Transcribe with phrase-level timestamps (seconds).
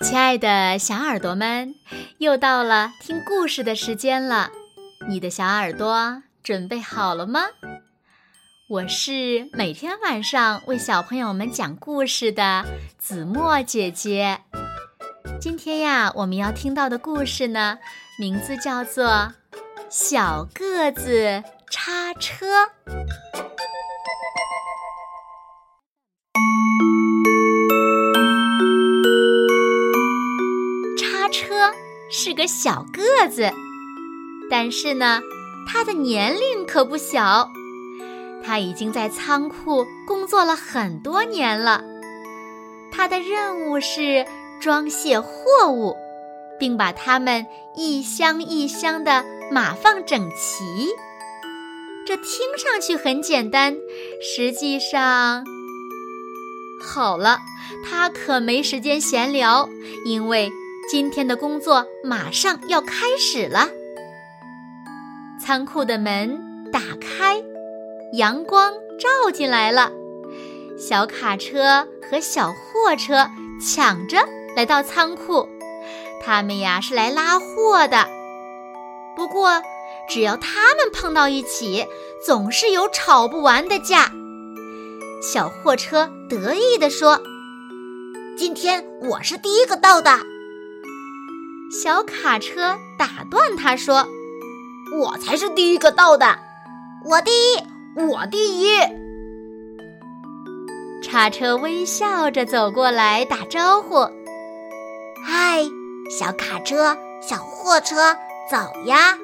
[0.00, 1.74] 亲爱的小耳朵们，
[2.18, 4.50] 又到了听故事的时间了。
[5.08, 7.40] 你的小耳朵准备好了吗？
[8.68, 12.64] 我是每天晚上为小朋友们讲故事的
[12.96, 14.42] 子墨姐姐。
[15.40, 17.78] 今天呀，我们要听到的故事呢，
[18.20, 19.06] 名字叫做
[19.90, 22.46] 《小个子叉车》。
[32.28, 33.50] 是个小个子，
[34.50, 35.22] 但是呢，
[35.66, 37.48] 他的年龄可不小。
[38.44, 41.82] 他已经在仓库工作了很多年了。
[42.92, 44.26] 他的任务是。
[44.60, 45.30] 装卸货
[45.70, 45.94] 物，
[46.58, 47.46] 并把它们
[47.76, 50.88] 一箱一箱的码放整齐。
[52.04, 53.76] 这听上去很简单，
[54.20, 55.44] 实际上……
[56.82, 57.38] 好了，
[57.88, 59.68] 他可没时间闲聊，
[60.04, 60.50] 因为
[60.90, 63.68] 今天的工作马上要开始了。
[65.38, 67.44] 仓库的门打开，
[68.14, 69.92] 阳光照进来了，
[70.78, 73.28] 小卡车和小货车
[73.60, 74.16] 抢着。
[74.56, 75.46] 来到仓库，
[76.24, 78.08] 他们呀是来拉货的。
[79.14, 79.62] 不过，
[80.08, 81.86] 只要他们碰到一起，
[82.24, 84.10] 总是有吵不完的架。
[85.22, 87.20] 小货车得意地说
[88.38, 90.18] ：“今天我是第一个到的。”
[91.70, 94.08] 小卡车打断他说
[94.98, 96.38] ：“我才是第一个到的，
[97.04, 97.58] 我第一，
[98.00, 98.78] 我第一。”
[101.04, 103.98] 叉车微笑着走过来打招呼。
[105.26, 105.62] 嗨，
[106.10, 108.16] 小卡车、小货车，
[108.50, 109.18] 早呀！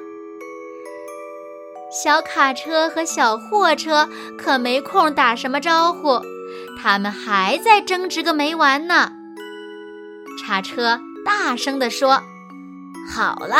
[1.89, 4.07] 小卡车和小货车
[4.37, 6.21] 可没空打什么招呼，
[6.79, 9.13] 他们还在争执个没完呢。
[10.39, 12.21] 叉车大声地说
[13.07, 13.55] ：“好了，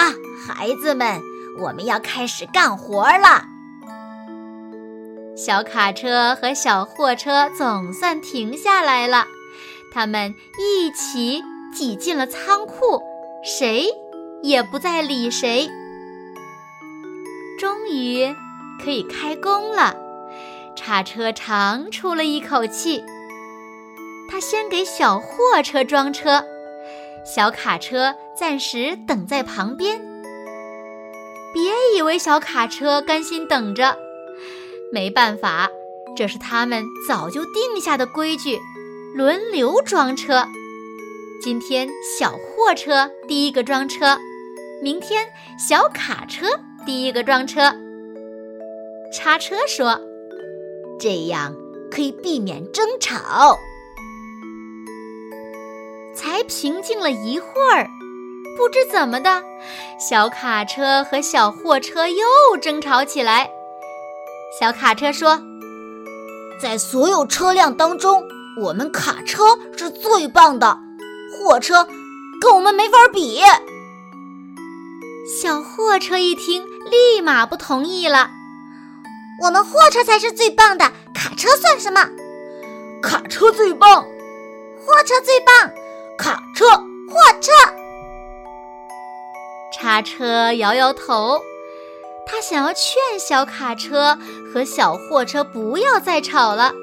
[0.48, 1.22] 孩子们，
[1.60, 3.46] 我们要开始干活了。”
[5.36, 9.26] 小卡车和小货车总算停下来了，
[9.94, 11.44] 他们一起。
[11.76, 13.04] 挤进了仓库，
[13.44, 13.90] 谁
[14.42, 15.70] 也不再理谁。
[17.60, 18.34] 终于
[18.82, 19.94] 可以开工了，
[20.74, 23.04] 叉车长出了一口气。
[24.30, 26.46] 他先给小货车装车，
[27.26, 30.00] 小卡车暂时等在旁边。
[31.52, 33.98] 别以为小卡车甘心等着，
[34.92, 35.70] 没办法，
[36.16, 38.60] 这是他们早就定下的规矩，
[39.16, 40.46] 轮流装车。
[41.42, 44.20] 今天小货车第一个装车，
[44.82, 45.26] 明天
[45.58, 46.48] 小卡车
[46.86, 47.74] 第一个装车。
[49.12, 50.00] 叉车说
[51.00, 51.56] ：“这样
[51.90, 53.58] 可以避免争吵。”
[56.36, 57.88] 才平静了一会儿，
[58.58, 59.42] 不知怎么的，
[59.98, 63.50] 小卡车和小货车又争吵起来。
[64.60, 65.42] 小卡车说
[66.62, 68.22] ：“在所有车辆当中，
[68.62, 70.78] 我们卡车是最棒的。”
[71.40, 71.88] 货车
[72.42, 73.40] 跟我们没法比。
[75.42, 78.30] 小货车一听，立马不同意了
[79.42, 82.10] ：“我们货车才是最棒的，卡车算什么？
[83.02, 85.72] 卡车最棒，货车最棒，
[86.18, 87.52] 卡车，货车。”
[89.74, 91.42] 叉车摇摇头，
[92.26, 94.18] 他想要劝小卡车
[94.54, 96.74] 和小货车不要再吵了，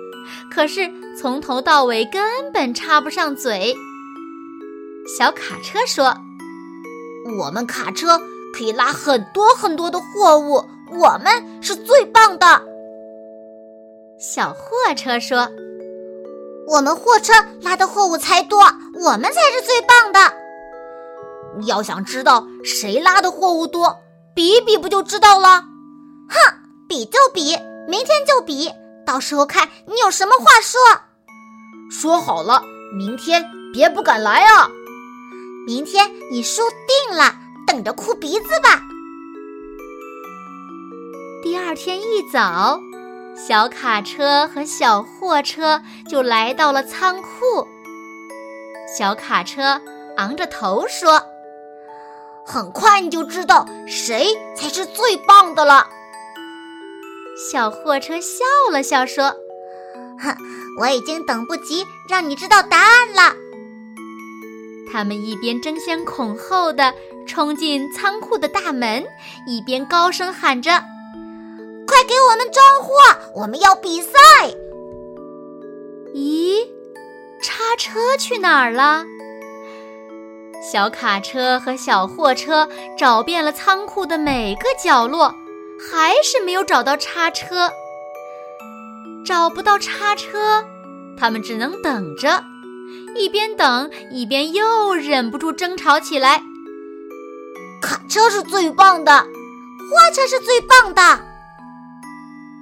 [0.54, 3.74] 可是从头到尾根本插不上嘴。
[5.18, 6.14] 小卡车说
[7.40, 8.20] ：“我们卡车
[8.56, 12.62] 可以拉很多很多的货物，我们是最棒的。”
[14.20, 15.48] 小货车说
[16.68, 17.32] ：“我们货车
[17.62, 18.62] 拉的货物才多，
[19.04, 21.66] 我们才是最棒的。
[21.66, 23.98] 要想知道谁拉的货物多，
[24.32, 25.64] 比一比不就知道了？
[26.28, 26.38] 哼，
[26.88, 27.56] 比就比，
[27.88, 28.70] 明天就比，
[29.04, 30.80] 到时候看你有什么话说。
[31.90, 32.62] 说好了，
[32.96, 34.70] 明天别不敢来啊！”
[35.66, 37.34] 明天你输定了，
[37.66, 38.82] 等着哭鼻子吧。
[41.42, 42.80] 第二天一早，
[43.36, 47.66] 小卡车和小货车就来到了仓库。
[48.96, 49.80] 小卡车
[50.16, 51.22] 昂着头说
[52.44, 55.88] ：“很快你就知道谁才是最棒的了。”
[57.50, 59.34] 小货车笑了笑说
[60.20, 60.36] ：“哼，
[60.78, 63.34] 我已经等不及让你知道答案了。”
[64.92, 66.92] 他们一边争先恐后地
[67.26, 69.06] 冲进仓库的大门，
[69.46, 70.70] 一边高声喊着
[71.88, 72.92] ：“快给我们装货，
[73.36, 74.10] 我们要比赛！”
[76.14, 76.61] 咦，
[77.72, 79.06] 叉车去哪儿了？
[80.70, 85.34] 小卡车和小货车找遍了仓库的每个角落，
[85.80, 87.72] 还是没有找到叉车。
[89.24, 90.62] 找不到叉车，
[91.18, 92.44] 他们只能等着。
[93.16, 96.42] 一边等，一边又忍不住争吵起来。
[97.80, 101.24] 卡车是最棒的，货车是最棒的。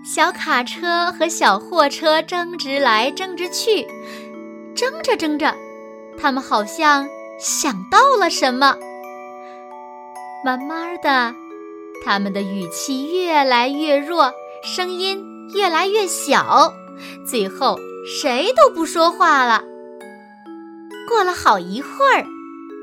[0.04, 3.86] 小卡车和小货车争执来争执去，
[4.74, 5.54] 争着争着，
[6.18, 7.08] 他们好像
[7.38, 8.76] 想到了什么。
[10.44, 11.34] 慢慢的，
[12.04, 14.32] 他们的语气越来越弱，
[14.62, 15.22] 声音
[15.54, 16.72] 越来越小，
[17.26, 19.62] 最后谁都不说话了。
[21.08, 22.24] 过了好一会儿，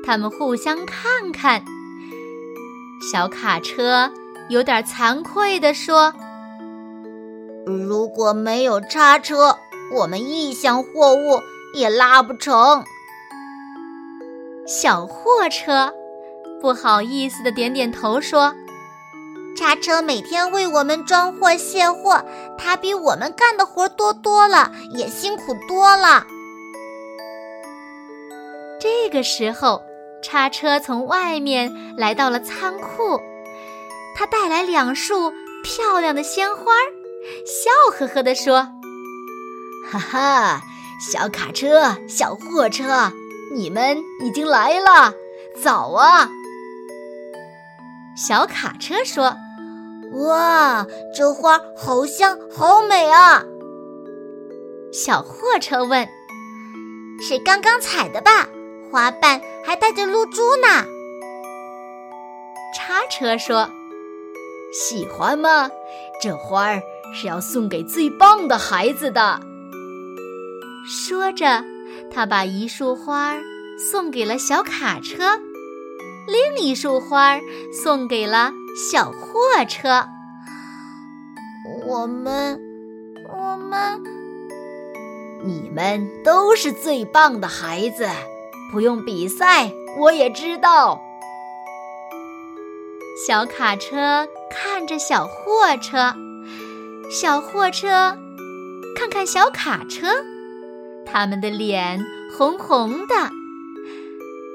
[0.04, 1.64] 他们互相看看。
[3.10, 4.12] 小卡车
[4.50, 6.12] 有点惭愧地说。
[7.66, 9.58] 如果没有叉车，
[9.92, 11.40] 我们一箱货物
[11.78, 12.84] 也拉不成。
[14.66, 15.92] 小货车
[16.60, 18.54] 不好意思的点点头说
[19.56, 22.24] ：“叉车每天为我们装货卸货，
[22.58, 26.26] 它比我们干的活多多了，也辛苦多了。”
[28.80, 29.82] 这个时候，
[30.22, 33.20] 叉车从外面来到了仓库，
[34.16, 35.32] 他带来两束
[35.62, 36.64] 漂亮的鲜花。
[37.46, 38.68] 笑呵呵地说
[39.90, 40.62] ：“哈哈，
[40.98, 43.12] 小卡车、小货车，
[43.54, 45.14] 你们已经来了，
[45.62, 46.28] 早啊！”
[48.16, 49.36] 小卡车说
[50.26, 50.86] ：“哇，
[51.16, 53.44] 这花好香，好美啊！”
[54.92, 56.08] 小货车问
[57.22, 58.48] ：“是刚刚采的吧？
[58.90, 60.84] 花瓣还带着露珠呢。”
[62.76, 63.70] 叉车说
[64.72, 65.70] ：“喜欢吗？
[66.20, 66.82] 这花儿。”
[67.14, 69.40] 是要送给最棒的孩子的。
[70.90, 71.62] 说着，
[72.10, 73.36] 他把一束花
[73.76, 75.38] 送给了小卡车，
[76.26, 77.38] 另一束花
[77.70, 78.52] 送给了
[78.90, 79.38] 小货
[79.68, 80.08] 车。
[81.86, 82.58] 我们，
[83.30, 84.02] 我们，
[85.44, 88.08] 你们都是最棒的孩子，
[88.72, 90.98] 不用比赛，我也知道。
[93.26, 96.14] 小卡车看着小货车。
[97.10, 98.16] 小货车，
[98.96, 100.08] 看看小卡车，
[101.10, 102.04] 他们的脸
[102.36, 103.14] 红红的。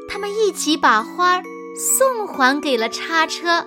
[0.08, 1.42] 他们一起把花
[1.76, 3.66] 送还给了叉车。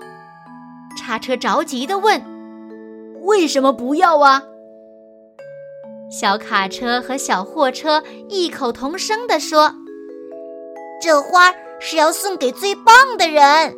[0.97, 2.23] 叉车着急地问
[3.27, 4.43] ：“为什么不要啊？”
[6.11, 9.75] 小卡车和小货车异口同声地说
[11.03, 13.75] ：“这花是要送给最棒的人。”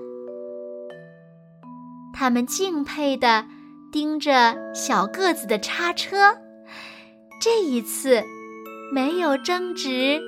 [2.12, 3.46] 他们敬佩的。
[3.90, 6.36] 盯着小个子的叉车，
[7.40, 8.22] 这一次
[8.90, 10.22] 没有争执，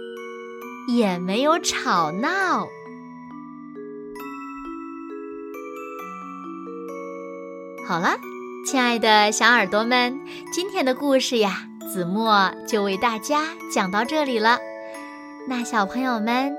[0.89, 2.69] 也没有吵闹。
[7.89, 8.19] 好了，
[8.67, 10.21] 亲爱的小耳朵们，
[10.53, 14.59] 今天的故事呀，子墨就为大家讲到这里了。
[15.49, 16.55] 那小朋友们，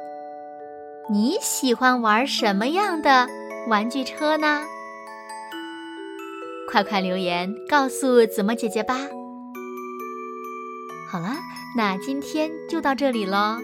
[1.11, 3.29] 你喜欢玩什么样的
[3.67, 4.63] 玩具车呢？
[6.69, 8.97] 快快留言告诉子墨姐姐吧！
[11.09, 11.35] 好了，
[11.75, 13.57] 那今天就到这里喽。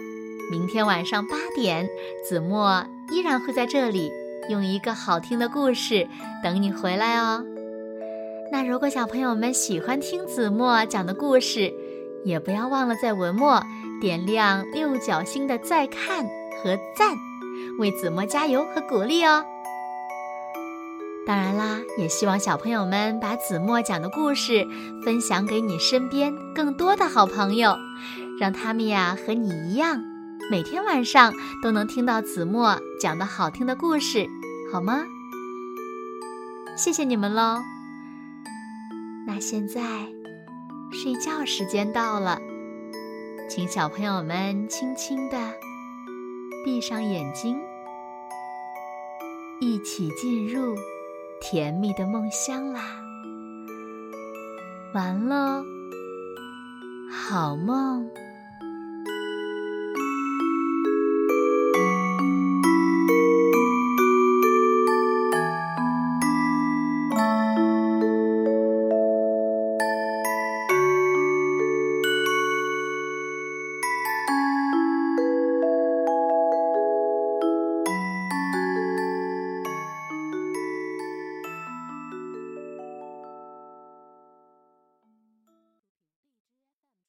[0.50, 1.88] 明天晚上八点，
[2.26, 4.10] 子墨依然会在这里，
[4.48, 6.08] 用一个好听的故事
[6.42, 7.44] 等你回来哦。
[8.50, 11.70] 那如果小朋友们喜欢听子墨讲的故事，
[12.24, 13.62] 也不要忘了在文末
[14.00, 17.14] 点亮六角星的再看和赞，
[17.78, 19.44] 为子墨加油和鼓励哦。
[21.28, 24.66] 当然啦，也希望小朋友们把子墨讲的故事
[25.04, 27.76] 分享给你身边更多的好朋友，
[28.40, 30.02] 让他们呀和你一样，
[30.50, 34.26] 每天晚上都能听到子墨讲的好听的故事，
[34.72, 35.04] 好吗？
[36.78, 37.58] 谢谢你们喽。
[39.26, 40.06] 那现在
[40.90, 42.40] 睡觉时间到了，
[43.50, 45.36] 请小朋友们轻轻的
[46.64, 47.60] 闭上眼睛，
[49.60, 50.74] 一起进入。
[51.40, 52.80] 甜蜜的梦乡啦，
[54.92, 55.64] 完喽，
[57.10, 58.08] 好梦。